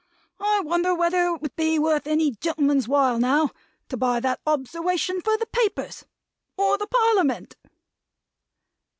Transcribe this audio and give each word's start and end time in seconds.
I 0.39 0.61
wonder 0.61 0.95
whether 0.95 1.25
it 1.27 1.43
would 1.43 1.55
be 1.55 1.77
worth 1.77 2.07
any 2.07 2.31
gentleman's 2.31 2.87
while, 2.87 3.19
now, 3.19 3.51
to 3.89 3.97
buy 3.97 4.19
that 4.19 4.39
obserwation 4.47 5.21
for 5.21 5.37
the 5.37 5.45
Papers; 5.45 6.05
or 6.57 6.75
the 6.79 6.87
Parliament!" 6.87 7.55